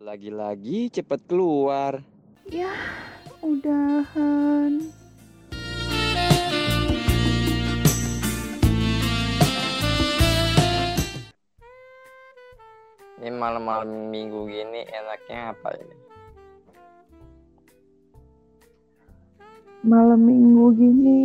[0.00, 2.02] Lagi-lagi cepet keluar.
[2.50, 2.74] Ya,
[3.38, 4.82] udahan.
[13.20, 15.96] Ini malam-malam minggu gini enaknya apa ini?
[19.80, 21.20] Malam minggu gini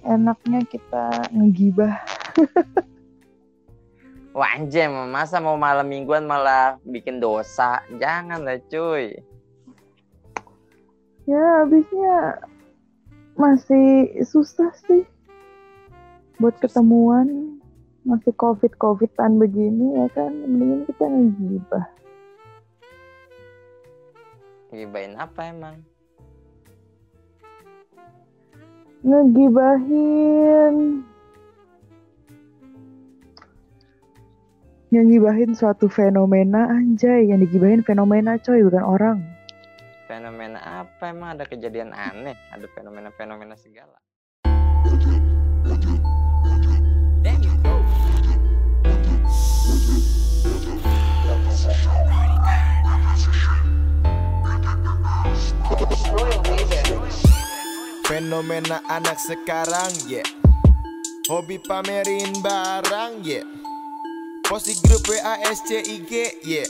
[0.00, 2.00] enaknya kita ngegibah.
[4.34, 7.84] Wah anjir, masa mau malam mingguan malah bikin dosa?
[8.00, 9.20] Jangan lah cuy.
[11.28, 12.40] Ya, habisnya
[13.36, 15.04] masih susah sih
[16.40, 17.60] buat ketemuan.
[18.04, 21.86] Masih covid-covidan begini ya kan, mendingan kita ngegibah.
[24.72, 25.93] Gibain apa emang?
[29.04, 31.04] Ngegibahin
[34.88, 37.28] ngegibahin suatu fenomena anjay.
[37.28, 39.20] Yang digibahin fenomena coy bukan orang.
[40.08, 41.12] Fenomena apa?
[41.12, 42.32] Emang ada kejadian aneh?
[42.48, 44.00] Ada fenomena-fenomena segala.
[58.34, 60.26] Fenomena anak sekarang, yeah.
[61.30, 63.46] Hobi pamerin barang, yeah.
[64.42, 66.66] Post di grup WA SCIG, yeah.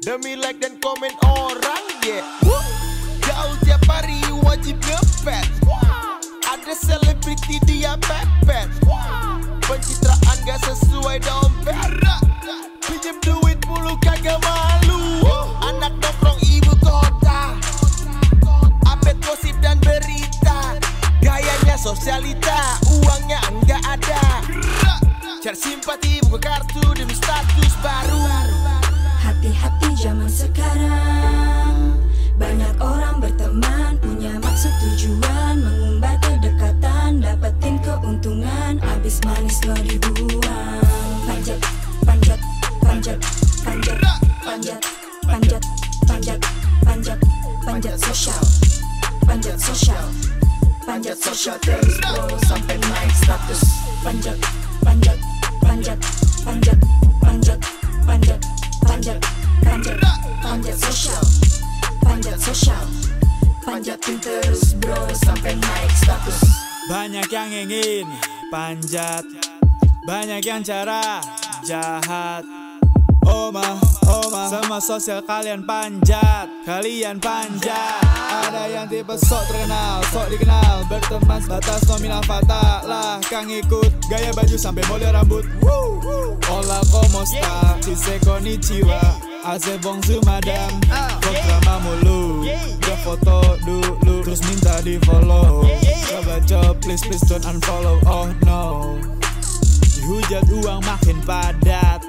[0.00, 2.24] Demi like dan komen orang, yeah.
[3.20, 4.16] Gaul tiap hari
[4.48, 5.44] wajib ngepet.
[6.48, 8.72] Ada selebriti dia pepet.
[9.68, 11.76] Pencitraan gak sesuai dompet.
[12.80, 15.21] Pinjem duit mulu kagak malu.
[21.82, 24.22] Sosialita, uangnya enggak ada.
[25.42, 28.22] Cari simpati buka kartu demi status baru.
[29.18, 31.98] Hati-hati zaman sekarang.
[32.38, 35.58] Banyak orang berteman Punya maksud tujuan.
[35.58, 38.78] Mengumbar kedekatan Dapetin keuntungan.
[38.78, 40.86] Abis manis lo dibuang.
[41.26, 41.58] Panjat,
[42.06, 42.40] panjat,
[42.78, 43.18] panjat,
[43.66, 43.98] panjat,
[44.46, 44.80] panjat,
[45.26, 45.62] panjat,
[46.06, 46.40] panjat,
[46.86, 47.18] panjat,
[47.66, 48.42] panjat sosial.
[49.26, 50.06] Panjat sosial
[50.82, 52.26] Panjat sosial terus bro.
[52.42, 53.62] Sampai naik status.
[54.02, 54.38] Panjat,
[54.82, 55.18] panjat,
[55.62, 55.98] panjat,
[56.42, 56.78] panjat,
[57.22, 57.58] panjat,
[58.02, 58.40] panjat,
[58.82, 59.18] panjat,
[59.62, 59.98] panjat,
[60.42, 61.22] panjat sosial,
[62.02, 62.84] panjat sosial,
[63.62, 64.98] panjatin terus bro.
[65.14, 66.38] Sampai naik status.
[66.90, 68.06] Banyak yang ingin
[68.50, 69.22] panjat.
[70.02, 71.22] Banyak yang cara
[71.62, 72.42] jahat.
[73.22, 73.78] Oma,
[74.10, 74.50] oma.
[74.50, 76.50] Semua sosial kalian panjat.
[76.66, 78.21] Kalian panjat
[78.52, 80.84] Ada yang tipe sok terkenal Sok dikenal.
[80.84, 83.88] Berteman sebatas nominal fatal Lah kang ikut.
[84.12, 85.48] Gaya baju sampai mole rambut.
[86.52, 89.00] Hola como sta Chise konnichiwa
[89.48, 90.68] Aze bongsu madam
[91.24, 92.44] Programa mulu.
[92.84, 95.64] Gak foto dulu Terus minta di follow
[96.12, 96.36] Coba
[96.84, 98.04] please please don't unfollow.
[98.04, 99.00] Oh no.
[99.96, 102.04] Dihujat uang makin Padat,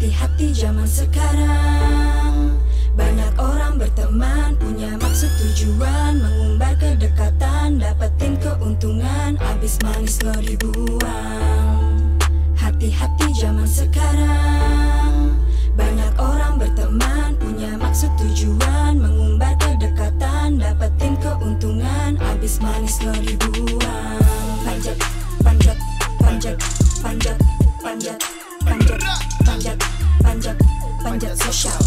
[0.00, 2.56] Hati-hati zaman sekarang.
[2.96, 6.24] Banyak orang berteman Punya maksud tujuan.
[6.24, 9.36] Mengumbar kedekatan Dapetin keuntungan.
[9.36, 12.16] Abis manis lo dibuang.
[12.56, 15.36] Hati-hati zaman sekarang.
[15.76, 18.96] Banyak orang berteman Punya maksud tujuan.
[18.96, 22.16] Mengumbar kedekatan Dapetin keuntungan.
[22.24, 24.16] Abis manis lo dibuang.
[24.64, 24.96] Panjat,
[25.44, 25.76] panjat,
[26.24, 26.56] panjat,
[27.04, 27.36] panjat, panjat,
[27.84, 29.78] panjat, panjat,
[30.22, 30.56] panjat,
[31.02, 31.80] panjat sosial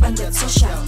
[0.00, 0.80] Panjat sosial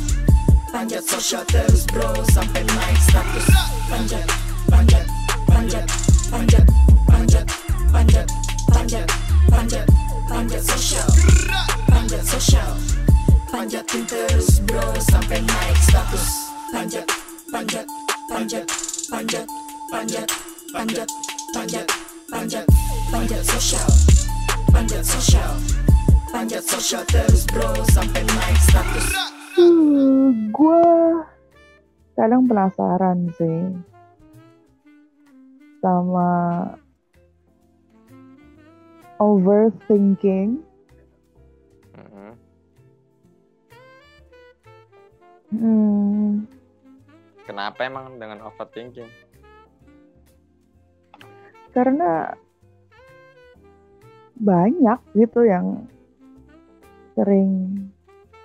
[0.72, 3.46] Panjat sosial terus bro Sampai naik status
[3.90, 4.26] Panjat,
[4.70, 5.06] panjat,
[5.48, 5.86] panjat,
[6.30, 6.66] panjat,
[7.08, 7.46] panjat,
[7.92, 8.26] panjat,
[8.70, 9.08] panjat,
[9.50, 9.86] panjat,
[10.28, 11.08] panjat sosial
[11.88, 12.72] Panjat sosial
[13.50, 17.06] Panjatin terus bro Sampai naik status Panjat,
[17.50, 17.86] panjat,
[18.28, 18.64] panjat,
[19.10, 19.46] panjat,
[19.90, 20.28] panjat,
[20.72, 21.08] panjat,
[21.54, 21.86] panjat,
[22.30, 22.66] panjat,
[23.10, 24.17] panjat sosial
[24.70, 25.52] Panjat sosial
[26.28, 29.08] Panjat sosial terus bro Sampai naik status
[29.58, 30.86] Uh, gue
[32.14, 33.74] kadang penasaran sih
[35.82, 36.30] sama
[39.18, 40.62] overthinking.
[41.90, 42.30] Mm-mm.
[45.50, 46.46] Hmm,
[47.42, 49.10] Kenapa emang dengan overthinking?
[51.68, 52.30] karena
[54.38, 55.86] banyak gitu yang
[57.18, 57.74] sering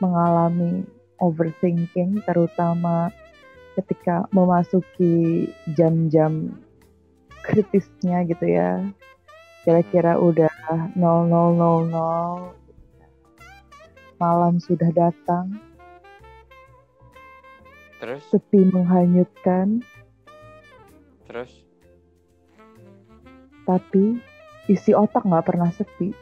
[0.01, 0.83] mengalami
[1.21, 3.13] overthinking terutama
[3.77, 6.53] ketika memasuki jam-jam
[7.45, 8.81] kritisnya gitu ya.
[9.63, 10.51] Kira-kira udah
[10.97, 10.99] 0000
[14.19, 15.55] malam sudah datang.
[18.03, 19.79] Terus, sepi menghanyutkan.
[21.27, 21.63] Terus.
[23.63, 24.19] tapi
[24.71, 26.13] isi otak nggak pernah sepi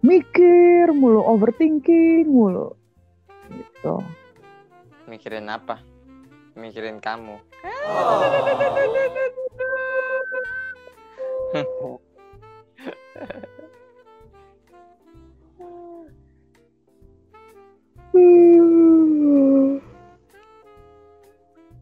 [0.00, 2.76] mikir mulu overthinking mulu
[3.50, 4.00] gitu
[5.10, 5.82] Mikirin apa?
[6.54, 7.34] Mikirin kamu.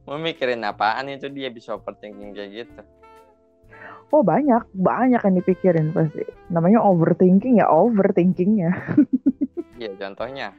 [0.09, 2.81] Mau mikirin apaan itu dia bisa overthinking kayak gitu.
[4.09, 6.25] Oh banyak, banyak yang dipikirin pasti.
[6.49, 8.73] Namanya overthinking ya overthinkingnya.
[9.77, 10.57] Iya, contohnya.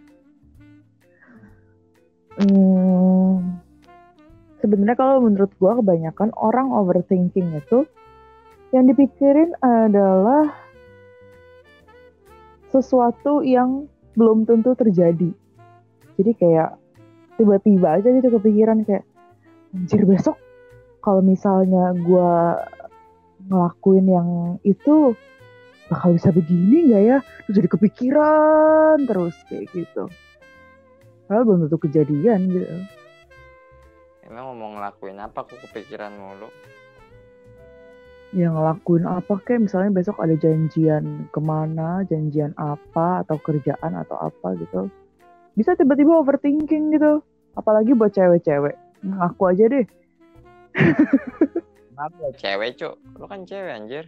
[2.39, 3.59] Hmm,
[4.63, 7.83] sebenarnya kalau menurut gua kebanyakan orang overthinking itu
[8.69, 10.53] yang dipikirin adalah
[12.69, 15.33] sesuatu yang belum tentu terjadi.
[16.21, 16.77] Jadi kayak
[17.35, 19.03] tiba-tiba aja gitu kepikiran kayak
[19.73, 20.37] anjir besok
[21.01, 22.61] kalau misalnya gua
[23.49, 24.29] ngelakuin yang
[24.61, 25.17] itu
[25.89, 27.17] bakal bisa begini nggak ya?
[27.49, 30.05] Terus jadi kepikiran terus kayak gitu.
[31.25, 32.65] Padahal belum tentu kejadian gitu.
[34.29, 36.49] Emang mau ngelakuin apa kok kepikiran mulu?
[38.29, 44.17] Ya ngelakuin apa kayak misalnya besok ada janjian ke mana, janjian apa atau kerjaan atau
[44.21, 44.85] apa gitu.
[45.57, 47.25] Bisa tiba-tiba overthinking gitu.
[47.57, 48.77] Apalagi buat cewek-cewek.
[49.01, 49.85] Ngaku aja deh.
[51.99, 52.31] Apa?
[52.39, 52.95] Cewek, Cuk.
[53.19, 54.05] Lu kan cewek anjir.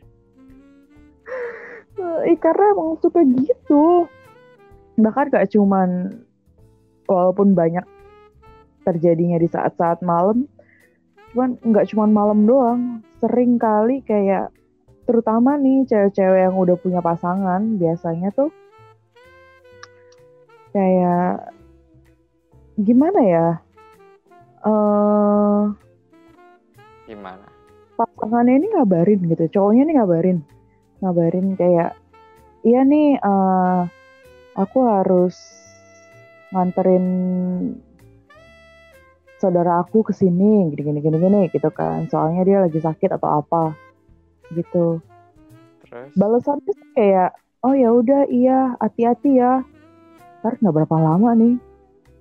[2.00, 4.08] Eh, karena emang suka gitu.
[4.96, 6.24] Bahkan gak cuman
[7.04, 7.84] walaupun banyak
[8.88, 10.48] terjadinya di saat-saat malam,
[11.32, 12.82] cuman nggak cuman malam doang.
[13.20, 14.50] Sering kali kayak
[15.06, 18.50] terutama nih cewek-cewek yang udah punya pasangan biasanya tuh
[20.72, 21.52] kayak
[22.80, 23.48] gimana ya?
[24.64, 25.64] eh
[27.12, 27.51] Gimana?
[28.22, 30.38] Pasangannya ini ngabarin gitu, cowoknya ini ngabarin,
[31.02, 31.98] ngabarin kayak,
[32.62, 33.80] iya nih, eh
[34.54, 35.34] aku harus
[36.54, 37.06] nganterin
[39.42, 43.42] saudara aku ke sini, gini gini gini gini gitu kan, soalnya dia lagi sakit atau
[43.42, 43.74] apa,
[44.54, 45.02] gitu.
[45.90, 46.14] Terus?
[46.14, 47.34] Balasannya sih kayak,
[47.66, 49.66] oh ya udah iya, hati-hati ya.
[50.46, 51.58] Ntar nggak berapa lama nih.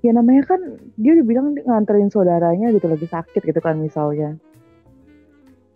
[0.00, 4.40] Ya namanya kan dia udah bilang nganterin saudaranya gitu lagi sakit gitu kan misalnya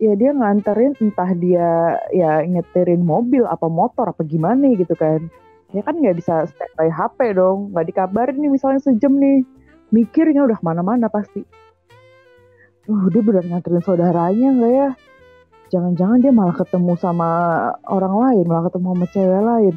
[0.02, 5.30] ya dia nganterin entah dia ya nyetirin mobil apa motor apa gimana gitu kan.
[5.74, 9.46] Ya kan nggak bisa standby HP dong nggak dikabarin nih misalnya sejam nih.
[9.94, 11.42] Mikirnya udah mana-mana pasti.
[12.84, 14.88] Uh dia benar nganterin saudaranya nggak ya?
[15.72, 17.30] Jangan-jangan dia malah ketemu sama
[17.88, 19.74] orang lain malah ketemu sama cewek lain.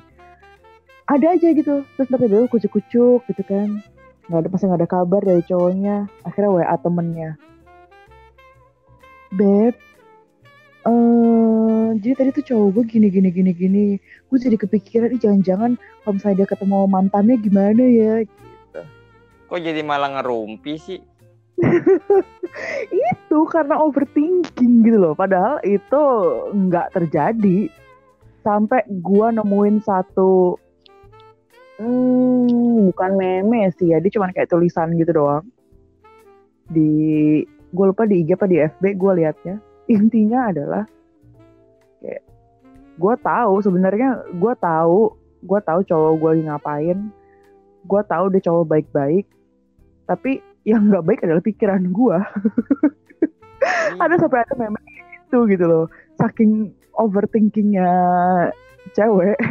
[1.07, 3.79] Ada aja gitu terus tiba-tiba kucuk-kucuk gitu kan.
[4.27, 6.11] Nggak ada masih nggak ada kabar dari cowoknya.
[6.27, 7.31] Akhirnya WA temennya.
[9.27, 9.75] Beb,
[10.87, 13.85] eh jadi tadi tuh cowok gue gini gini gini gini.
[14.31, 18.13] Gue jadi kepikiran ih jangan-jangan kalau misalnya dia ketemu mantannya gimana ya?
[19.47, 20.99] Kok jadi malah ngerumpi sih?
[23.11, 25.15] itu karena overthinking gitu loh.
[25.17, 26.03] Padahal itu
[26.53, 27.67] nggak terjadi.
[28.45, 30.55] Sampai gua nemuin satu
[31.83, 33.99] hmm, bukan meme sih ya.
[33.99, 35.43] Dia cuma kayak tulisan gitu doang.
[36.71, 36.91] Di
[37.67, 39.55] gue lupa di IG apa di FB gue liatnya
[39.87, 40.83] intinya adalah
[42.03, 42.23] kayak
[42.99, 46.99] gue tahu sebenarnya gue tahu gue tahu cowok gue lagi ngapain
[47.87, 49.25] gue tahu dia cowok baik-baik
[50.07, 52.17] tapi yang nggak baik adalah pikiran gue
[54.03, 54.79] ada sampai ada meme
[55.27, 55.85] itu gitu loh
[56.19, 57.89] saking overthinkingnya
[58.93, 59.39] cewek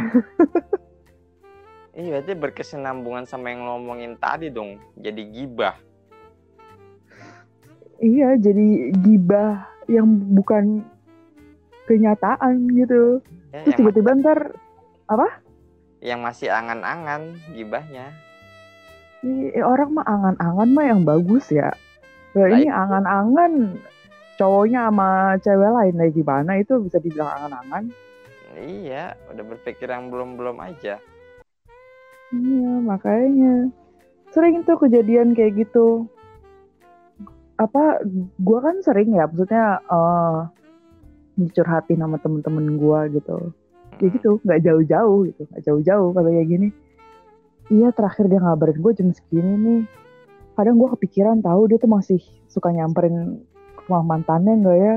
[1.97, 4.77] Iya, berarti berkesinambungan sama yang ngomongin tadi dong.
[5.01, 5.73] Jadi gibah.
[7.97, 10.83] iya jadi gibah yang bukan
[11.87, 13.23] kenyataan gitu.
[13.55, 14.39] Ya, terus tiba-tiba ntar
[16.03, 18.13] yang masih angan-angan gibahnya.
[19.25, 21.73] Ih, orang mah angan-angan mah yang bagus ya.
[22.37, 23.81] Lah, ini angan-angan
[24.37, 25.09] cowoknya sama
[25.41, 26.51] cewek lain lagi gimana?
[26.61, 27.89] Itu bisa dibilang angan-angan.
[28.57, 31.01] Iya, udah berpikir yang belum-belum aja.
[32.29, 33.73] Iya, makanya.
[34.29, 36.05] Sering tuh kejadian kayak gitu.
[37.57, 38.05] Apa,
[38.37, 40.39] gua kan sering ya, maksudnya eh
[41.37, 43.53] dicurhatin sama temen-temen gua gitu.
[43.97, 44.13] Ya Mm.
[44.13, 46.69] gitu, nggak jauh-jauh gitu, nggak jauh-jauh kalau kayak gini.
[47.73, 49.81] Iya, terakhir dia ngabarin gue jam segini nih.
[50.57, 52.17] kadang gue kepikiran tahu dia tuh masih
[52.49, 53.45] suka nyamperin
[53.85, 54.95] rumah mantannya enggak ya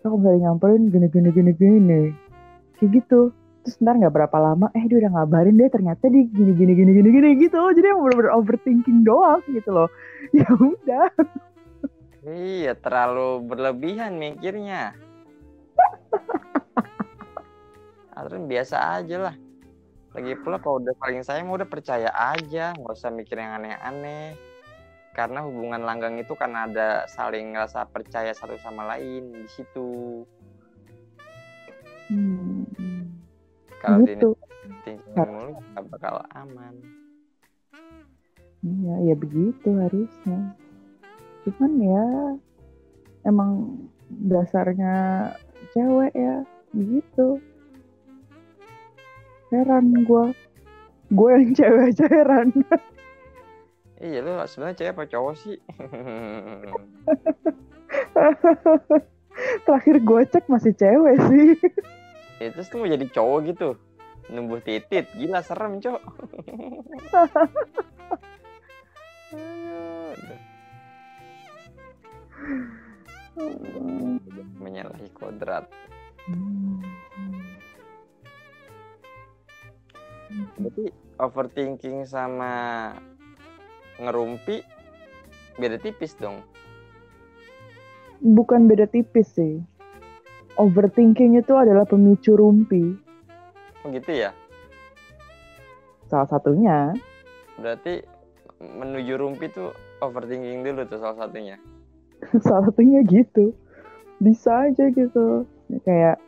[0.00, 2.02] kalau misalnya nyamperin gini gini gini gini
[2.80, 3.32] kayak gitu
[3.64, 6.90] terus ntar nggak berapa lama eh dia udah ngabarin deh ternyata dia gini gini gini
[6.92, 9.88] gini gini gitu jadi emang bener-bener overthinking doang gitu loh
[10.36, 11.08] ya udah
[12.24, 14.96] Iya, terlalu berlebihan mikirnya.
[18.16, 19.36] Aturan biasa aja lah.
[20.16, 24.40] Lagi pula kalau udah saling sayang udah percaya aja, nggak usah mikir yang aneh-aneh.
[25.12, 30.24] Karena hubungan langgang itu kan ada saling ngerasa percaya satu sama lain di situ.
[32.08, 32.64] hmm,
[33.84, 34.32] Kalau gitu
[34.80, 36.72] thinking mulu nggak bakal aman.
[38.64, 40.56] iya ya begitu harusnya
[41.44, 42.08] cuman ya
[43.28, 43.76] emang
[44.08, 45.28] dasarnya
[45.76, 46.40] cewek ya
[46.72, 47.36] gitu.
[49.52, 50.32] Heran gue
[51.12, 52.52] gue yang cewek aja heran.
[54.00, 55.56] Iya lu sebenarnya cewek apa cowok sih?
[59.64, 61.56] terakhir gue cek masih cewek sih.
[62.42, 63.76] Ya, terus lu mau jadi cowok gitu?
[64.32, 66.00] Numbuh titit gila serem cok
[74.58, 75.66] menyalahi kodrat.
[80.58, 80.84] Berarti
[81.20, 82.52] overthinking sama
[84.00, 84.62] ngerumpi
[85.60, 86.42] beda tipis dong?
[88.24, 89.60] Bukan beda tipis sih.
[90.54, 92.94] Overthinking itu adalah pemicu rumpi.
[93.82, 94.30] Oh, gitu ya?
[96.06, 96.94] Salah satunya.
[97.58, 98.00] Berarti
[98.62, 101.58] menuju rumpi tuh overthinking dulu tuh salah satunya
[102.44, 103.52] salah satunya gitu.
[104.22, 105.48] Bisa aja gitu.
[105.84, 106.20] Kayak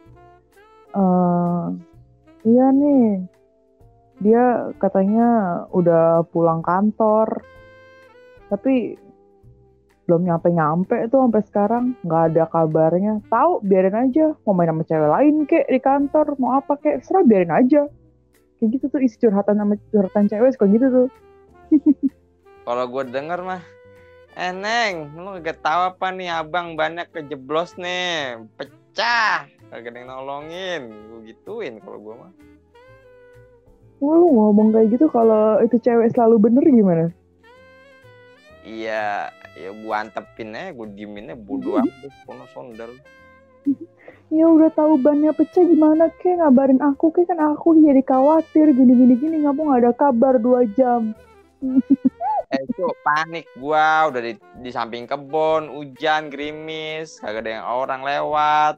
[0.97, 1.65] eh
[2.47, 3.27] iya nih.
[4.21, 5.29] Dia katanya
[5.71, 7.45] udah pulang kantor.
[8.49, 8.97] Tapi
[10.07, 11.85] belum nyampe nyampe tuh sampai sekarang.
[12.07, 13.15] Nggak ada kabarnya.
[13.29, 14.33] Tahu biarin aja.
[14.47, 16.39] Mau main sama cewek lain kek di kantor.
[16.41, 17.05] Mau apa kek?
[17.05, 17.85] Serah biarin aja.
[18.57, 21.09] Kayak gitu tuh isi curhatan sama curhatan cewek suka gitu tuh.
[22.67, 23.76] Kalau gue denger mah
[24.37, 28.37] eh neng lu gak tahu apa nih abang banyak kejeblos nih.
[28.61, 30.83] Pecah kagak ada yang nolongin.
[31.09, 32.33] Gue gituin kalau gue mah.
[33.97, 37.05] Wah, lu ngomong kayak gitu kalau itu cewek selalu bener gimana?
[38.61, 42.93] Iya ya gue antepin aja gue diemin aja bodo amat kono sondal
[44.37, 46.37] ya udah tahu bannya pecah gimana kek?
[46.37, 47.25] Ngabarin aku kek.
[47.25, 51.17] Kan aku jadi khawatir gini gini gini nggak mau nggak ada kabar dua jam
[52.47, 58.01] eh itu panik gua udah di, di samping kebun hujan gerimis kagak ada yang orang
[58.07, 58.75] lewat.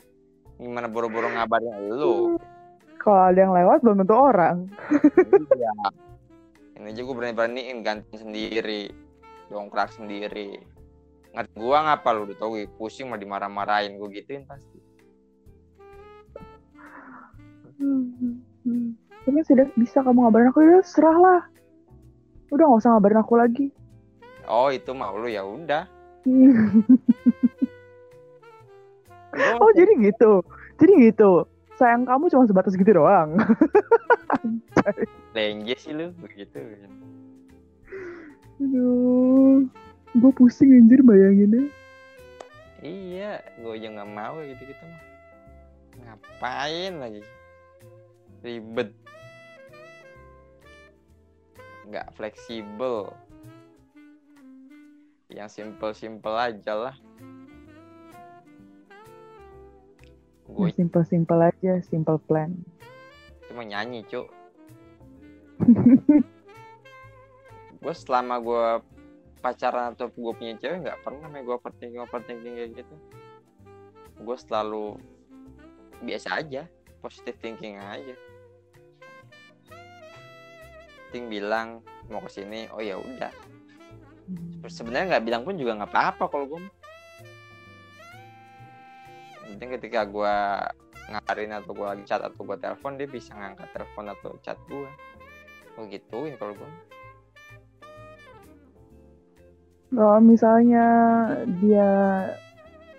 [0.57, 2.41] Gimana buru-buru ngabarin lu?
[2.99, 4.57] Kalau ada yang lewat belum tentu orang.
[5.55, 5.75] Iya.
[6.79, 8.91] Ini aja gue berani-beraniin ganti sendiri
[9.51, 10.59] dongkrak sendiri.
[11.35, 12.27] Ngerti gua ngapa lu?
[12.27, 14.79] Udah tau gue pusing mah dimarah-marahin gue gituin pasti.
[19.23, 21.41] Tapi sudah bisa kamu ngabarin aku ya serah lah
[22.49, 23.67] udah nggak usah ngabarin aku lagi.
[24.49, 25.85] Oh itu mau lu ya udah.
[29.39, 30.41] Oh jadi gitu.
[30.81, 31.45] Jadi gitu.
[31.77, 33.39] Sayang kamu cuma sebatas gitu doang.
[35.37, 36.59] Lenje sih lu begitu.
[38.59, 39.69] Aduh
[40.17, 41.71] gue pusing anjir bayanginnya.
[42.83, 45.03] Iya gue aja nggak mau gitu gitu mah.
[46.03, 47.23] Ngapain lagi?
[48.43, 48.91] Ribet
[51.89, 53.11] nggak fleksibel.
[55.33, 56.97] Yang simple simple aja lah.
[60.49, 62.57] Gue simple simple aja simple plan.
[63.49, 64.29] Cuma nyanyi cuk.
[67.79, 68.67] Gue selama gue
[69.39, 72.97] pacaran atau gue punya cewek nggak pernah gue overthinking overthinking kayak gitu.
[74.25, 74.97] Gue selalu
[75.99, 76.63] biasa aja
[77.03, 78.15] positive thinking aja
[81.11, 82.69] ting bilang mau ke sini.
[82.73, 83.33] Oh ya udah.
[84.69, 86.61] Sebenarnya nggak bilang pun juga nggak apa-apa kalau gue
[89.59, 90.35] penting ketika gue
[91.09, 94.87] ngabarin atau gue lagi chat atau gue telepon dia bisa ngangkat telepon atau chat gue
[95.75, 96.71] oh gituin kalau gue
[99.89, 100.87] kalau misalnya
[101.59, 101.91] dia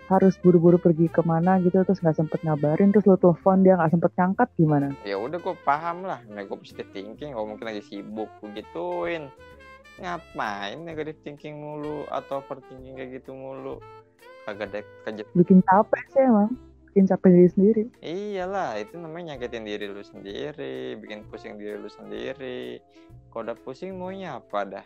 [0.09, 3.93] harus buru-buru pergi ke mana gitu terus nggak sempet ngabarin terus lo telepon dia nggak
[3.93, 4.89] sempet ngangkat gimana?
[5.05, 6.19] Ya udah gue paham lah.
[6.33, 9.29] Nah gue positive thinking kalau mungkin lagi sibuk gue gituin.
[10.01, 13.77] Ngapain negative thinking mulu atau overthinking kayak gitu mulu?
[14.49, 16.57] Kagak ada kerja bikin capek sih emang.
[16.89, 17.83] Bikin capek diri sendiri.
[18.01, 22.81] Iyalah itu namanya nyakitin diri lu sendiri bikin pusing diri lu sendiri.
[23.29, 24.85] Kalau udah pusing maunya apa dah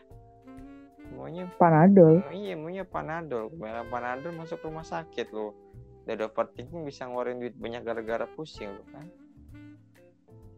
[1.23, 2.19] maunya Panadol.
[2.35, 5.55] iya maunya panadol kebanyakan panadol masuk rumah sakit lo
[6.03, 9.07] dari overthinking bisa ngeluarin duit banyak gara-gara pusing lo kan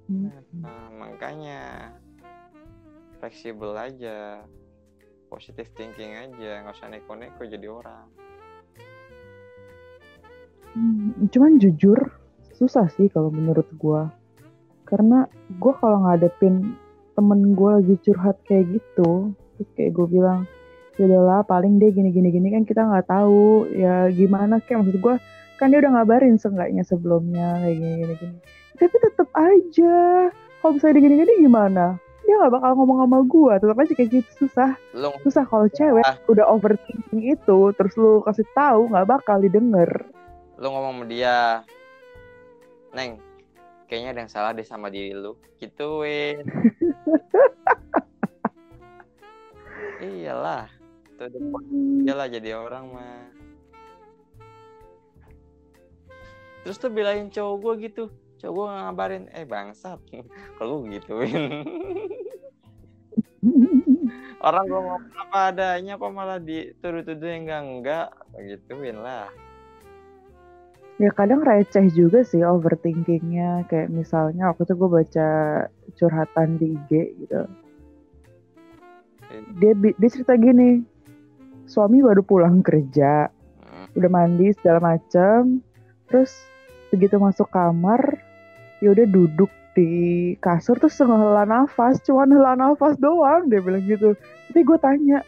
[0.05, 0.29] Hmm.
[0.61, 1.89] nah, makanya
[3.17, 4.45] fleksibel aja
[5.29, 8.05] positive thinking aja nggak usah neko-neko jadi orang
[10.75, 11.95] Hmm, Cuman jujur
[12.51, 14.11] susah sih kalau menurut gua.
[14.83, 15.23] Karena
[15.55, 16.75] gua kalau ngadepin
[17.15, 20.43] temen gua lagi curhat kayak gitu, terus kayak gue bilang,
[20.95, 24.97] ya udahlah paling dia gini gini gini kan kita nggak tahu ya gimana kayak maksud
[24.99, 25.15] gua
[25.55, 28.37] kan dia udah ngabarin seenggaknya sebelumnya kayak gini gini gini.
[28.75, 29.95] Tapi tetep aja
[30.59, 31.85] kalau misalnya dia gini gini gimana?
[32.25, 34.73] Dia nggak bakal ngomong sama gua, tetap aja kayak gitu susah.
[34.97, 36.17] lo Susah kalau cewek Ah.
[36.25, 39.87] udah overthinking itu, terus lu kasih tahu nggak bakal didengar.
[40.55, 41.35] lu ngomong sama dia
[42.91, 43.19] neng
[43.85, 46.39] kayaknya ada yang salah deh sama diri lu gituin
[49.99, 50.71] iyalah
[51.15, 51.41] itu udah
[52.03, 53.31] iyalah jadi orang mah.
[56.67, 58.03] Terus tuh belain cowok gue gitu.
[58.43, 59.99] Cowok gue ngabarin eh bangsat.
[60.59, 61.43] Kalau gue gituin.
[64.45, 68.11] Orang gue ngomong apa adanya kok malah dituduh-tuduh yang enggak enggak
[68.45, 69.31] gituin lah.
[70.95, 73.65] Ya kadang receh juga sih overthinkingnya.
[73.71, 75.29] Kayak misalnya waktu itu gue baca
[75.97, 76.91] curhatan di IG
[77.25, 77.41] gitu.
[79.59, 80.85] Dia bi- dia cerita gini,
[81.65, 83.29] suami baru pulang kerja,
[83.95, 85.63] udah mandi segala macem,
[86.09, 86.31] terus
[86.93, 88.19] begitu masuk kamar,
[88.83, 94.15] ya udah duduk di kasur terus ngehela nafas, cuman hela nafas doang dia bilang gitu.
[94.49, 95.19] Tapi gue tanya,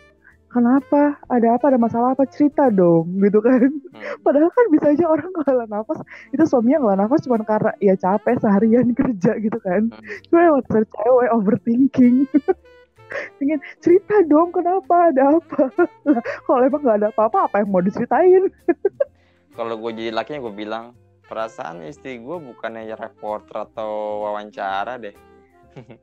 [0.47, 1.19] kenapa?
[1.27, 1.75] Ada apa?
[1.75, 2.23] Ada masalah apa?
[2.31, 3.67] Cerita dong, gitu kan.
[3.67, 4.15] Hmm.
[4.23, 5.99] Padahal kan bisa aja orang ngela nafas
[6.31, 9.91] itu suaminya ngela nafas cuma karena ya capek seharian kerja gitu kan.
[9.91, 10.03] Hmm.
[10.31, 12.23] Cuma emang cewek overthinking.
[13.39, 15.71] Pengen cerita dong kenapa ada apa?
[16.43, 18.47] Kalau emang nggak ada apa-apa apa yang mau diceritain?
[19.57, 20.85] kalau gue jadi lakinya gue bilang
[21.25, 25.17] perasaan istri gue bukannya reporter atau wawancara deh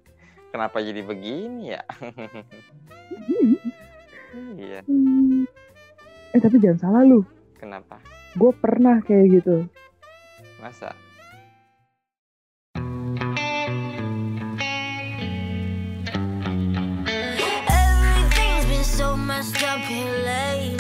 [0.53, 1.83] kenapa jadi begini ya
[4.59, 5.47] iya Hmm.
[6.35, 7.23] Eh tapi jangan salah lu,
[7.55, 8.03] kenapa
[8.35, 9.63] gue pernah kayak gitu.
[10.59, 10.91] masa
[19.27, 20.74] messed up here lately.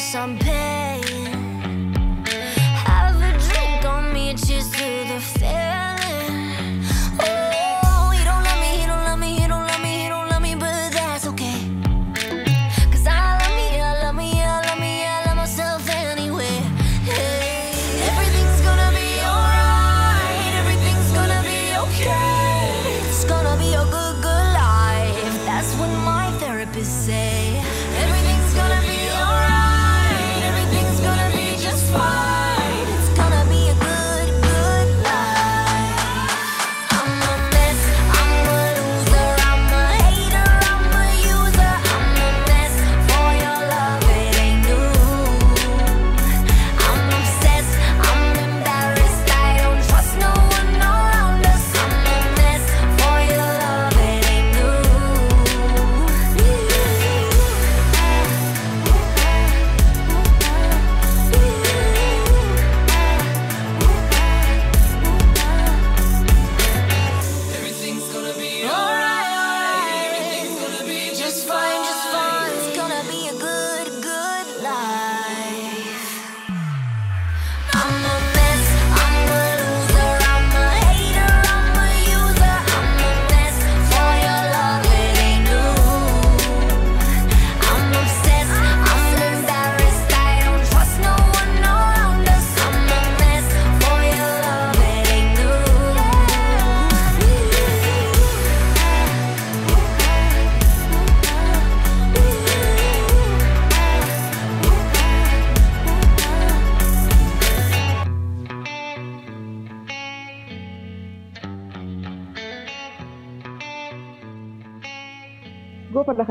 [0.00, 0.59] some pain.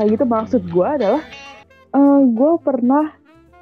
[0.00, 1.20] Kayak gitu maksud gue adalah
[1.92, 3.12] eh gue pernah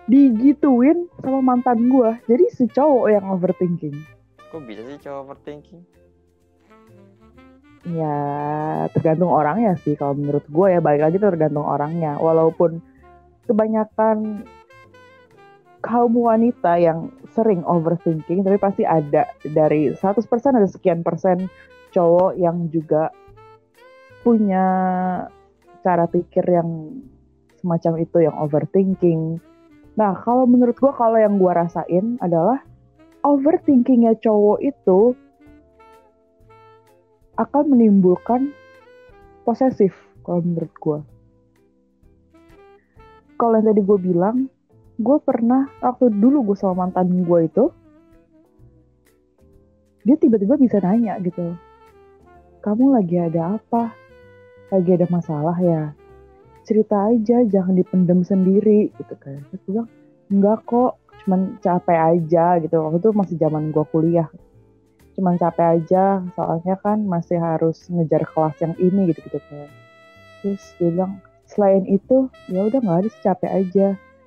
[0.07, 3.99] digituin sama mantan gue jadi si cowok yang overthinking.
[4.55, 5.83] Kok bisa sih cowok overthinking?
[7.89, 8.19] ya
[8.93, 9.97] tergantung orangnya sih.
[9.97, 12.21] Kalau menurut gue ya balik lagi tergantung orangnya.
[12.21, 12.83] Walaupun
[13.49, 14.45] kebanyakan
[15.81, 20.27] kaum wanita yang sering overthinking tapi pasti ada dari 100%
[20.59, 21.47] ada sekian persen
[21.95, 23.15] cowok yang juga
[24.27, 24.67] punya
[25.89, 27.01] cara pikir yang
[27.65, 29.41] semacam itu yang overthinking.
[29.97, 32.61] Nah, kalau menurut gua kalau yang gua rasain adalah
[33.25, 35.17] overthinkingnya cowok itu
[37.41, 38.53] akan menimbulkan
[39.49, 41.01] posesif kalau menurut gua.
[43.41, 44.37] Kalau yang tadi gue bilang,
[44.99, 47.71] gue pernah waktu dulu gue sama mantan gue itu,
[50.03, 51.55] dia tiba-tiba bisa nanya gitu,
[52.67, 53.95] kamu lagi ada apa?
[54.69, 55.97] Lagi ada masalah ya?
[56.69, 59.41] Cerita aja, jangan dipendam sendiri gitu kan.
[59.49, 59.89] Terus gue bilang,
[60.29, 62.77] enggak kok, cuman capek aja gitu.
[62.77, 64.29] Waktu itu masih zaman gue kuliah.
[65.17, 69.73] Cuman capek aja, soalnya kan masih harus ngejar kelas yang ini gitu-gitu kan.
[70.45, 71.13] Terus dia bilang,
[71.49, 73.87] selain itu ya udah nggak ada capek aja.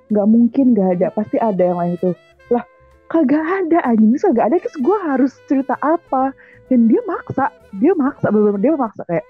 [0.09, 2.11] Nggak mungkin nggak ada, pasti ada yang lain itu.
[2.49, 2.65] Lah,
[3.13, 6.33] kagak ada anjing, kagak ada terus gue harus cerita apa?
[6.65, 9.25] Dan dia maksa, dia maksa, bener-bener dia maksa kayak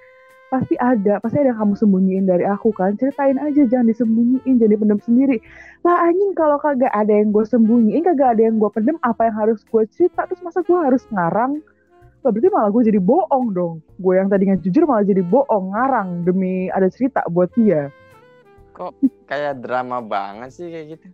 [0.52, 3.00] pasti ada, pasti ada yang kamu sembunyiin dari aku kan.
[3.00, 5.40] Ceritain aja, jangan disembunyiin, jangan dipendam sendiri.
[5.88, 9.36] Lah anjing kalau kagak ada yang gue sembunyiin, kagak ada yang gue pendem, apa yang
[9.40, 10.28] harus gue cerita?
[10.28, 11.64] Terus masa gue harus ngarang?
[12.22, 13.80] Lah berarti malah gue jadi bohong dong.
[13.96, 17.88] Gue yang tadinya jujur malah jadi bohong, ngarang demi ada cerita buat dia.
[18.76, 19.00] Kok
[19.32, 21.08] kayak drama banget sih kayak gitu?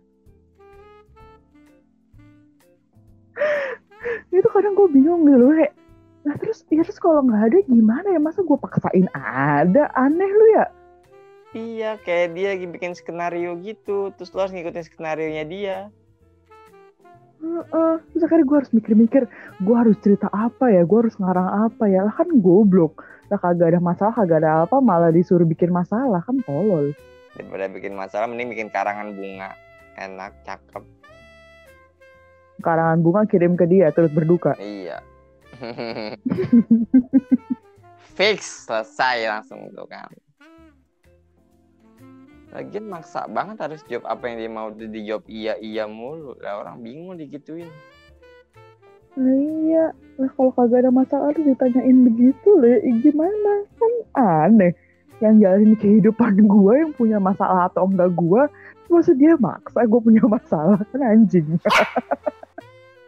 [4.34, 5.74] Itu kadang gue bingung gitu loh kayak,
[6.26, 10.46] nah terus ya terus kalau nggak ada gimana ya masa gue paksain ada aneh lu
[10.54, 10.66] ya
[11.48, 14.12] Iya, kayak dia lagi bikin skenario gitu.
[14.20, 15.76] Terus lo harus ngikutin skenario nya dia.
[17.40, 17.94] Heeh.
[18.12, 19.22] terus akhirnya gue harus mikir-mikir
[19.62, 23.00] gue harus cerita apa ya gue harus ngarang apa ya lah kan goblok
[23.30, 26.92] lah kagak ada masalah kagak ada apa malah disuruh bikin masalah kan tolol
[27.32, 29.54] Daripada bikin masalah, mending bikin karangan bunga.
[29.96, 30.82] Enak, cakep.
[32.60, 34.98] karangan bunga kirim ke dia terus berduka Iya.
[38.18, 40.10] Fix, selesai langsung tuh kan.
[42.48, 46.34] Lagian maksa banget harus jawab apa yang dia mau dijawab iya iya mulu.
[46.40, 47.68] Lah orang bingung digituin.
[49.18, 54.72] Nah, iya lah kalau kagak ada masalah harus ditanyain begitu loh gimana kan aneh
[55.22, 58.42] yang jalanin kehidupan gue yang punya masalah atau enggak gue
[58.90, 61.46] maksud dia maksa gue punya masalah kan anjing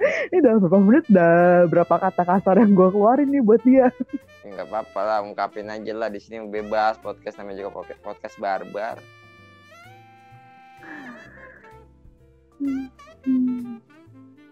[0.01, 1.05] ini dalam berapa menit?
[1.09, 3.93] Dah berapa kata kasar yang gue keluarin nih buat dia?
[4.41, 6.09] Ya nggak apa-apa lah, ungkapin aja lah.
[6.09, 8.97] Di sini bebas podcast namanya juga podcast, podcast barbar.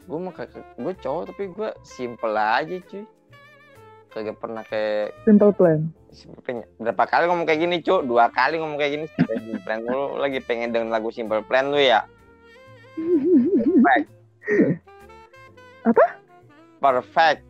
[0.09, 3.05] Gue mah kayak gue cowok tapi gue simple aja cuy.
[4.09, 5.89] Kagak pernah kayak simple plan.
[6.09, 6.65] Simple Plan.
[6.81, 9.07] berapa kali ngomong kayak gini cuy dua kali ngomong kayak gini.
[9.13, 12.01] Simple Plan lu lagi pengen denger lagu Simple Plan lu ya
[15.87, 16.07] Apa?
[16.79, 17.43] perfect.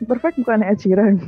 [0.00, 1.20] Perfect bukan Ed Sheeran?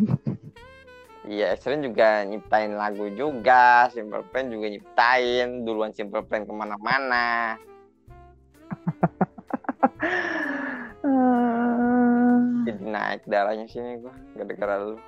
[1.23, 7.55] Iya Esren juga nyiptain lagu juga Simple Plan juga nyiptain duluan Simple Plan ke mana-mana.
[12.67, 14.99] Jadi naik darahnya sini gua gara-gara lu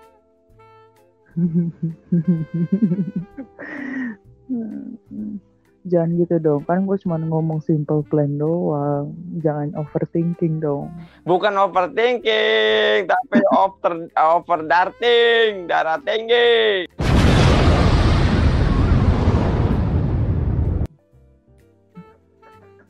[5.84, 9.12] Jangan gitu dong, kan gue cuma ngomong simple plan doang.
[9.44, 10.88] Jangan overthinking dong.
[11.28, 16.88] bukan overthinking tapi over overdarting darah tinggi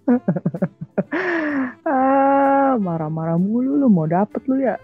[1.89, 4.77] ah, marah-marah mulu lu mau dapet lu ya.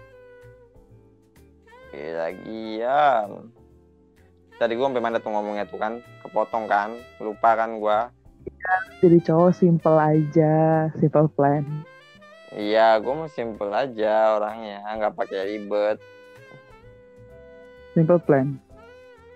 [1.93, 3.60] Lagian.
[4.61, 8.13] Tadi gua sampai mana tuh ngomongnya tuh kan, kepotong kan, lupa kan gua.
[9.01, 11.65] Jadi cowok simple aja, simple plan.
[12.53, 15.97] Iya, gua mau simple aja orangnya, nggak pakai ribet.
[17.97, 18.61] Simple plan.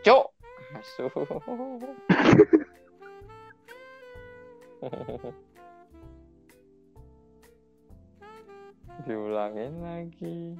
[0.05, 0.29] Cuk.
[0.77, 1.09] Asu.
[9.09, 10.53] Diulangin lagi.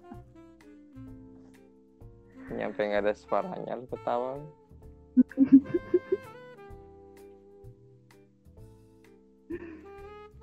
[2.50, 4.34] Nyampe nggak ada suaranya lu ketawa.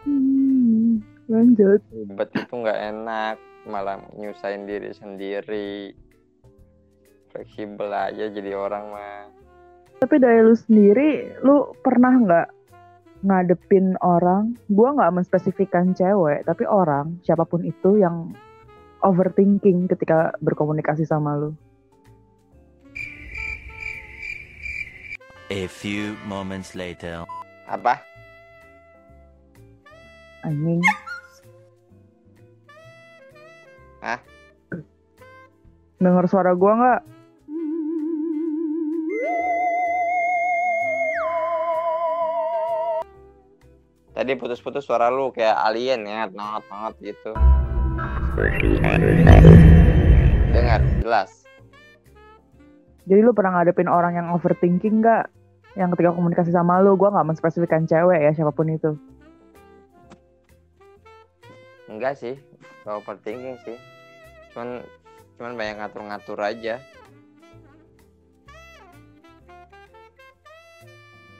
[0.07, 1.83] Hmm, lanjut.
[1.91, 3.35] Ribet itu nggak enak,
[3.67, 5.91] malah nyusahin diri sendiri.
[7.27, 9.29] fleksibel aja jadi orang mah
[10.01, 12.47] Tapi dari lu sendiri, lu pernah nggak
[13.27, 14.55] ngadepin orang?
[14.71, 18.33] Gua nggak menspesifikkan cewek, tapi orang siapa pun itu yang
[19.03, 21.51] overthinking ketika berkomunikasi sama lu.
[25.47, 27.23] A few moments later.
[27.67, 27.99] apa
[30.43, 30.79] Anjing.
[33.99, 34.19] Hah?
[35.99, 37.01] Dengar suara gua nggak?
[44.17, 47.37] tadi putus-putus suara lu kayak alien ya not not gitu
[50.49, 51.45] dengar jelas
[53.07, 55.31] Jadi lu pernah ngadepin orang yang overthinking nggak?
[55.77, 58.97] Yang ketika komunikasi sama lu, gua nggak menspesifikkan cewek ya siapa pun itu.
[61.87, 62.35] enggak sih
[62.85, 63.77] gak overthinking sih.
[64.53, 64.85] Cuman
[65.39, 66.77] cuman banyak ngatur-ngatur aja.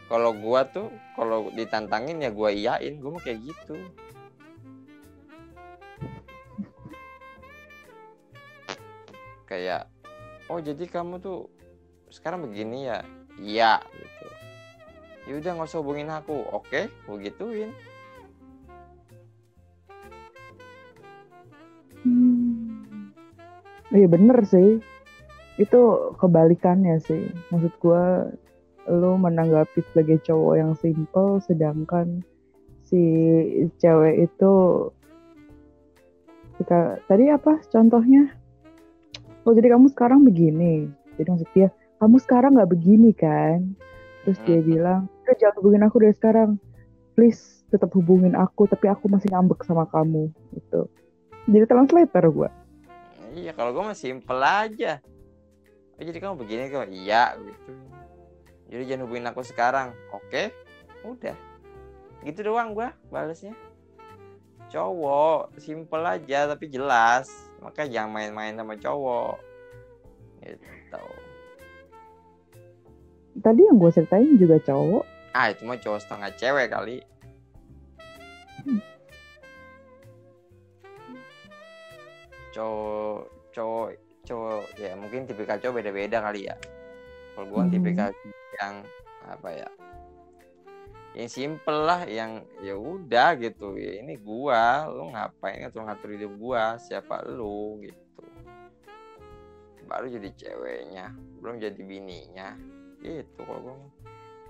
[0.08, 0.88] Kalau gua tuh
[1.20, 3.76] kalau ditantangin ya gua iyain gua mau kayak gitu.
[9.46, 9.88] Kayak
[10.48, 11.52] oh jadi kamu tuh
[12.10, 13.04] sekarang begini ya?
[13.38, 13.84] Iya
[15.28, 17.72] ya udah nggak usah hubungin aku oke gua gituin
[22.08, 23.12] Hmm.
[23.92, 24.80] Iya bener sih.
[25.60, 27.28] Itu kebalikannya sih.
[27.52, 28.32] Maksud gua
[28.88, 32.24] lu menanggapi sebagai cowok yang simple sedangkan
[32.88, 33.04] si
[33.84, 34.54] cewek itu
[36.56, 38.32] jika tadi apa contohnya?
[39.44, 40.88] Oh jadi kamu sekarang begini.
[41.20, 41.68] Jadi maksud dia
[42.00, 43.76] kamu sekarang nggak begini kan?
[44.24, 46.56] Terus dia bilang, udah jangan hubungin aku dari sekarang.
[47.20, 50.32] Please tetap hubungin aku, tapi aku masih ngambek sama kamu.
[50.56, 50.88] Gitu.
[51.52, 52.50] Jadi translator gue.
[53.36, 55.04] Iya, kalau gue mah simple aja.
[56.00, 56.88] Oh, jadi kamu begini kok?
[56.88, 57.72] Iya, gitu.
[58.72, 59.92] Jadi jangan hubungin aku sekarang.
[60.16, 60.56] Oke,
[61.04, 61.36] udah.
[62.24, 63.56] Gitu doang gua balesnya.
[64.68, 67.32] Cowok, simple aja tapi jelas.
[67.64, 69.36] Makanya jangan main-main sama cowok.
[70.44, 71.04] Gitu.
[73.38, 75.17] Tadi yang gue ceritain juga cowok.
[75.38, 76.98] Ah, itu mah cowok setengah cewek kali.
[82.50, 83.90] Cowok, cowok,
[84.26, 86.58] cowok, ya mungkin tipikal cowok beda-beda kali ya.
[87.38, 87.74] Kalau kan Mhm.
[87.78, 88.10] tipikal
[88.58, 88.76] yang
[89.30, 89.70] apa ya?
[91.14, 93.78] Yang simple lah, yang ya udah gitu.
[93.78, 96.82] Ya ini gua, lu ngapain ngatur-ngatur hidup gua?
[96.82, 98.26] Siapa lu gitu.
[99.86, 101.14] Baru jadi ceweknya,
[101.46, 102.58] belum jadi bininya.
[103.06, 103.78] Gitu kalau gua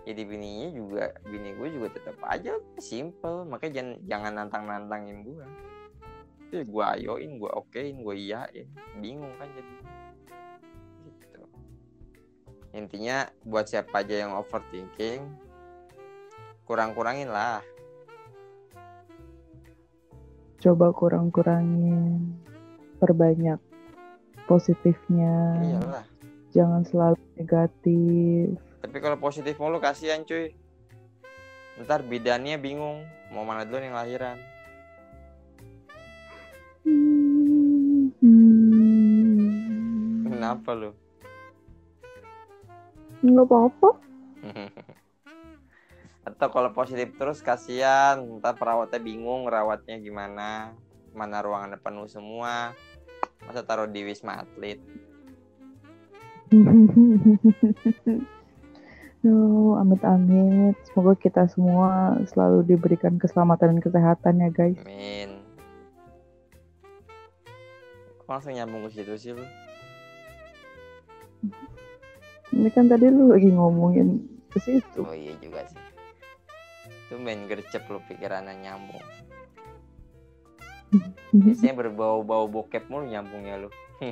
[0.08, 3.44] jadi bininya juga bini gue juga tetap aja simple.
[3.44, 5.44] Makanya jangan jangan nantang nantangin gue
[6.48, 8.68] itu gue ayoin gue okein gue iyain.
[9.04, 9.74] Bingung kan jadi.
[11.04, 11.42] Gitu.
[12.72, 15.28] Intinya buat siapa aja yang overthinking
[16.64, 17.60] kurang kurangin lah.
[20.64, 22.32] Coba kurang-kurangin.
[22.98, 23.60] Perbanyak
[24.48, 25.64] positifnya.
[25.64, 26.06] iyalah.
[26.56, 28.67] Jangan selalu negatif.
[28.82, 30.54] Tapi kalau positif mulu kasihan cuy.
[31.78, 34.38] Ntar bidannya bingung mau mana dulu yang lahiran.
[36.88, 38.10] Hmm,
[40.26, 40.92] kenapa lu?
[43.22, 43.90] Nggak apa-apa.
[46.28, 48.22] atau kalau positif terus kasihan.
[48.42, 50.74] Ntar perawatnya bingung rawatnya gimana?
[51.18, 52.78] Mana ruangannya penuh semua?
[53.46, 54.82] Masa taruh di wisma atlet
[59.26, 60.78] No, amit-amit.
[60.86, 64.78] Semoga kita semua selalu diberikan keselamatan dan kesehatan ya guys.
[64.86, 65.42] amin
[68.22, 69.46] Kok langsung nyambung ke situ sih lu
[72.52, 75.04] Ini kan tadi lu lagi ngomongin ke situ.
[75.04, 75.80] oh iya juga sih
[77.08, 79.00] itu main gercep lu pikirannya nyambung
[81.40, 83.70] biasanya berbau-bau bokep mulu nyambungnya lu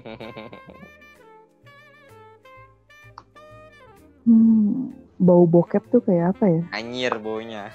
[4.26, 6.62] Hmm, bau bokep tuh kayak apa ya?
[6.74, 7.70] anyir baunya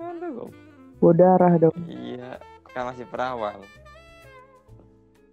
[0.00, 0.48] Aduh,
[1.00, 1.74] Bau darah dong.
[1.88, 2.36] iya
[2.70, 3.58] kan masih perawan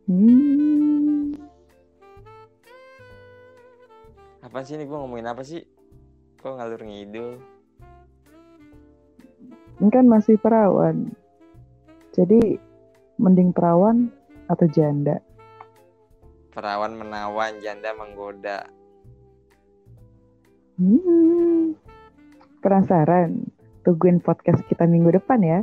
[0.07, 1.35] Hmm,
[4.39, 5.67] apa sih ini gue ngomongin apa sih
[6.39, 7.43] kok ngalur ngidul
[9.77, 11.11] ini kan masih perawan.
[12.09, 12.57] Jadi
[13.17, 14.09] mending perawan
[14.49, 15.21] atau janda?
[16.57, 18.65] perawan menawan janda menggoda
[20.77, 21.73] Hmm,
[22.61, 23.49] penasaran?
[23.81, 25.59] Tungguin podcast kita minggu depan ya.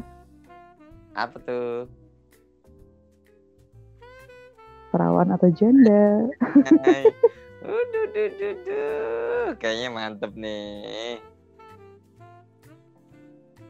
[1.14, 1.86] Apa tuh?
[4.90, 6.26] Perawan atau janda?
[7.62, 9.46] Uduh, duh, duh, duh.
[9.62, 11.22] Kayaknya mantep nih.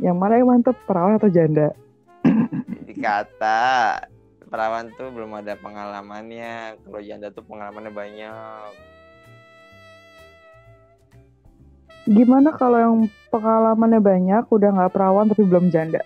[0.00, 1.76] Yang mana yang mantep, perawan atau janda?
[3.04, 4.00] Dikata
[4.48, 6.80] perawan tuh belum ada pengalamannya.
[6.80, 8.72] Kalau janda tuh pengalamannya banyak.
[12.08, 12.96] Gimana kalau yang
[13.28, 16.00] pengalamannya banyak, udah nggak perawan tapi belum janda?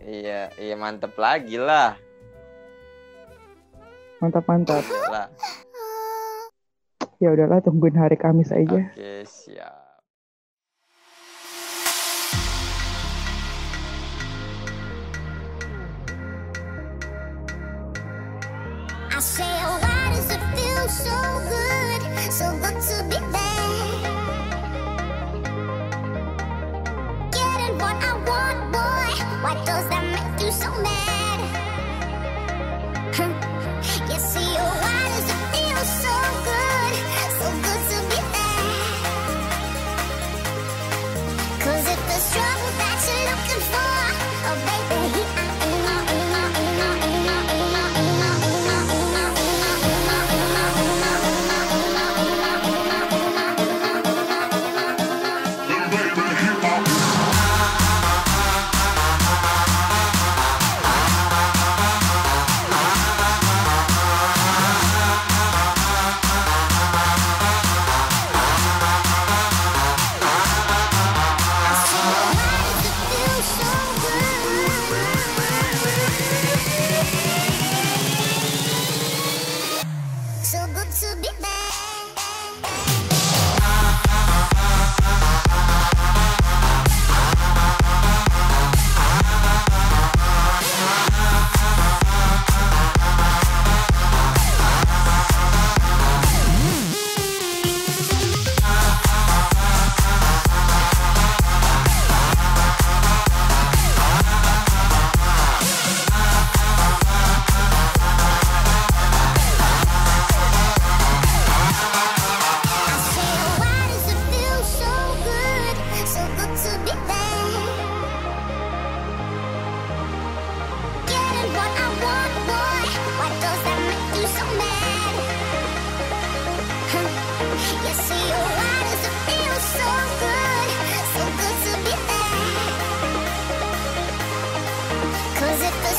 [0.00, 1.92] Iya, iya mantep lagi lah.
[4.24, 4.88] Mantap-mantap.
[5.12, 5.28] lah.
[7.20, 8.88] Ya udahlah, tungguin hari Kamis aja.
[8.88, 9.87] Oke, siap.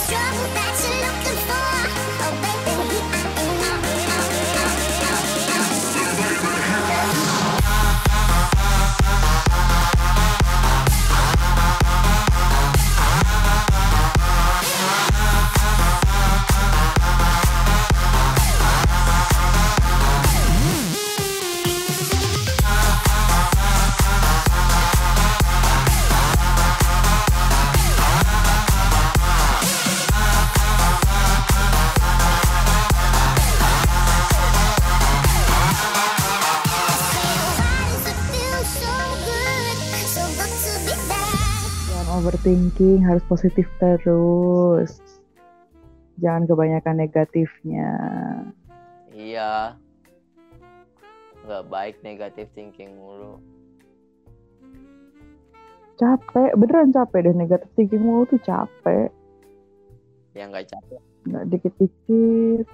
[0.09, 0.98] trouble that's
[42.49, 44.97] Overthinking, harus positif terus.
[46.17, 47.93] Jangan kebanyakan negatifnya.
[49.13, 49.77] Iya.
[51.45, 53.37] Nggak baik negatif thinking mulu.
[56.01, 59.13] Capek, beneran capek deh negatif thinking mulu tuh capek.
[60.33, 62.65] Yang nggak capek, Nggak dikit-dikit.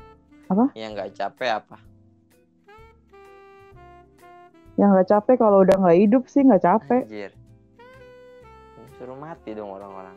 [0.71, 1.77] yang nggak capek apa?
[4.79, 7.03] Yang nggak capek kalau udah nggak hidup sih nggak capek.
[7.11, 7.34] Anjir.
[8.95, 10.15] Suruh mati dong orang-orang.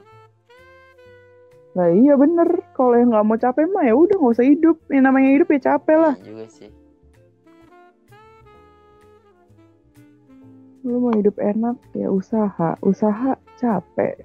[1.75, 2.63] Nah iya bener.
[2.75, 4.77] Kalau yang nggak mau capek mah ya udah nggak usah hidup.
[4.91, 6.15] Yang namanya hidup ya capek lah.
[6.19, 6.71] Iya juga sih.
[10.87, 12.79] Lu mau hidup enak ya usaha.
[12.81, 14.25] Usaha capek.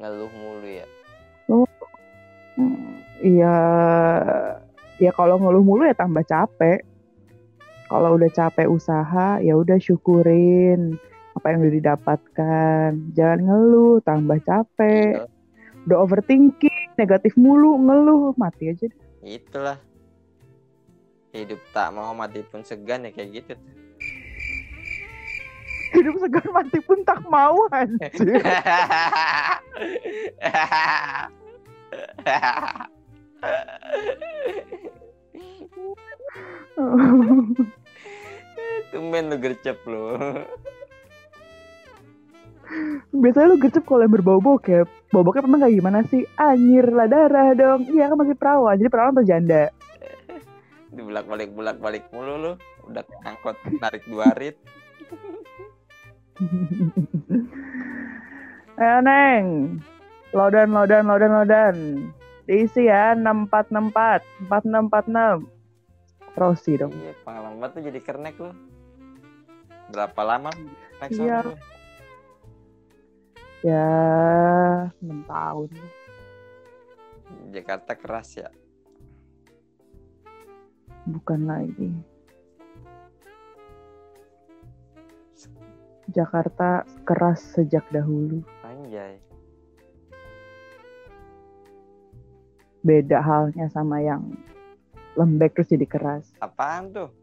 [0.00, 0.86] Ngeluh mulu ya.
[2.52, 3.56] Hmm, Iya,
[4.98, 6.82] ya kalau ngeluh mulu ya tambah capek.
[7.86, 10.98] Kalau udah capek usaha, ya udah syukurin
[11.32, 12.88] apa yang udah didapatkan.
[13.12, 15.12] Jangan ngeluh, tambah capek.
[15.16, 15.26] Iya,
[15.82, 18.86] Udah overthinking, negatif mulu, ngeluh, mati aja.
[18.86, 18.94] deh.
[19.24, 19.78] itulah.
[21.32, 23.54] Hidup tak mau mati pun segan ya kayak gitu.
[25.92, 28.38] Hidup segan mati pun tak mau anjir.
[38.92, 40.16] Tumben lu gercep lu.
[43.12, 44.86] Biasanya lu gercep kalau yang berbau bokep.
[45.10, 46.24] Bau bokep emang kayak gimana sih?
[46.36, 47.84] Anjir lah darah dong.
[47.90, 48.78] Iya kan masih perawan.
[48.78, 49.68] Jadi perawan atau janda?
[50.94, 52.52] Dibulak balik bulak balik mulu lu.
[52.88, 54.56] Udah angkot narik dua rit.
[58.76, 59.78] Ayo Neng.
[60.32, 61.76] Lodan, lodan, lodan, lodan.
[62.48, 65.44] Diisi ya 6464, 4646.
[66.32, 66.88] Prosi dong.
[66.96, 68.50] Iya, pengalaman tuh jadi kernek lu.
[69.92, 70.48] Berapa lama
[71.12, 71.44] Iya.
[71.44, 71.52] lu?
[73.62, 75.70] Ya, 6 tahun.
[77.54, 78.50] Jakarta keras ya.
[81.06, 81.94] Bukan lagi.
[86.10, 88.42] Jakarta keras sejak dahulu.
[88.66, 89.22] Anjay.
[92.82, 94.34] Beda halnya sama yang
[95.14, 96.34] lembek terus jadi keras.
[96.42, 97.21] Apaan tuh?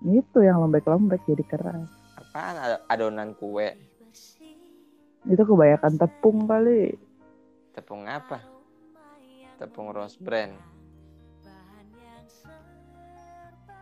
[0.00, 1.88] Itu yang lembek-lembek jadi keras.
[2.16, 3.76] Apaan Ad- adonan kue?
[5.28, 6.96] Itu kebanyakan tepung kali.
[7.76, 8.40] Tepung apa?
[9.60, 10.56] Tepung rose brand.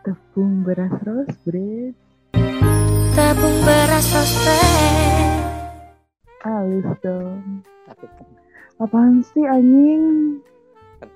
[0.03, 1.95] Tepung beras rose bread.
[3.15, 5.39] Tepung beras roasted
[6.39, 7.63] Halus dong.
[7.83, 8.05] Tapi
[8.79, 10.39] Apaan sih anjing?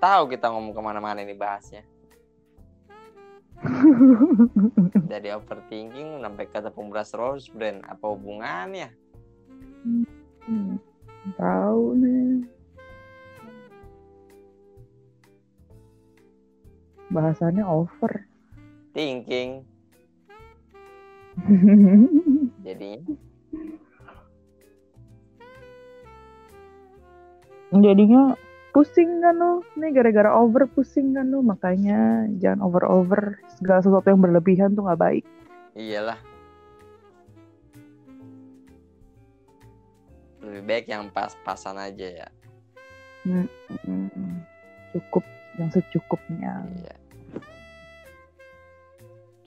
[0.04, 1.93] tahu kita ngomong ke mana-mana ini bahasnya.
[5.12, 7.80] Dari overthinking sampai ke tepung beras rose brand.
[7.88, 8.92] Apa hubungannya?
[10.44, 10.76] Hmm,
[11.40, 12.48] tahu nih.
[17.14, 18.28] Bahasannya over.
[18.92, 19.64] Thinking.
[22.66, 23.16] Jadinya
[27.74, 28.38] Jadinya
[28.74, 29.62] pusing kan lu.
[29.78, 31.46] Nih gara-gara over pusing kan lu.
[31.46, 33.38] Makanya jangan over-over.
[33.56, 35.26] Segala sesuatu yang berlebihan tuh nggak baik.
[35.78, 36.18] iyalah.
[40.44, 42.30] Lebih baik yang pas-pasan aja ya.
[44.92, 45.24] Cukup
[45.56, 46.68] yang secukupnya.
[46.84, 46.96] Iya.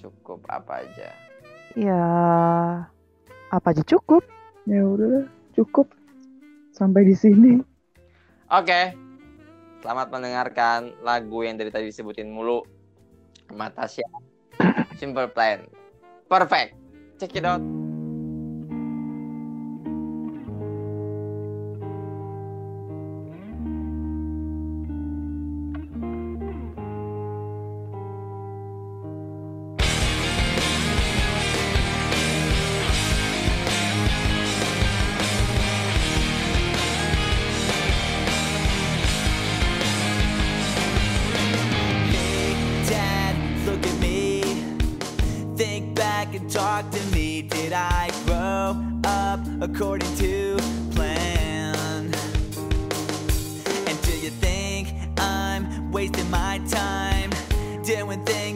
[0.01, 1.11] Cukup apa aja.
[1.77, 2.03] Ya
[3.53, 4.25] apa aja cukup.
[4.65, 5.93] Ya udah cukup.
[6.73, 7.61] Sampai di sini.
[8.51, 9.06] Oke.
[9.85, 12.65] Selamat mendengarkan lagu yang dari tadi disebutin mulu.
[13.53, 14.09] Matasya.
[14.99, 15.69] Simple Plan.
[16.27, 16.75] Perfect.
[17.21, 17.76] Check it out.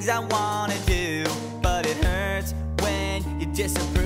[0.01, 1.25] Things I wanna do?
[1.61, 4.00] But it hurts when you disapprove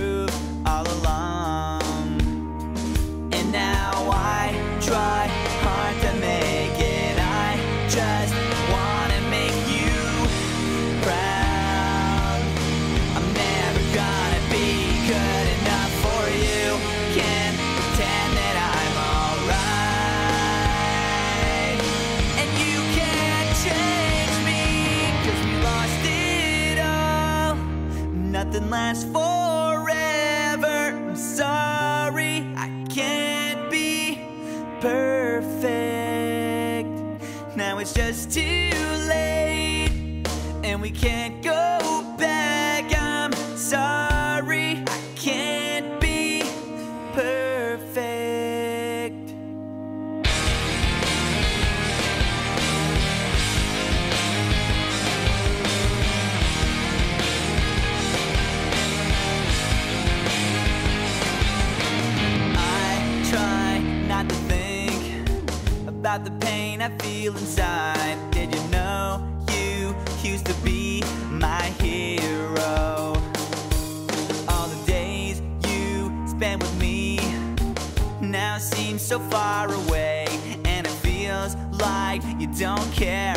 [29.03, 29.24] fast.
[79.15, 80.27] So far away,
[80.65, 83.34] and it feels like you don't care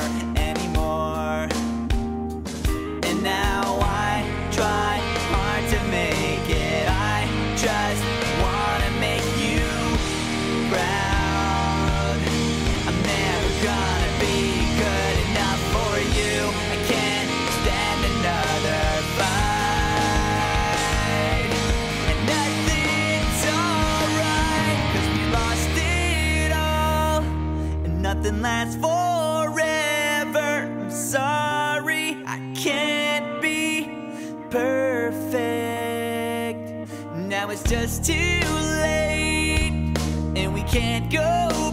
[40.71, 41.66] can't go.